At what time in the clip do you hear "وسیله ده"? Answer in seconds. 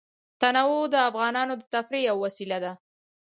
2.25-2.71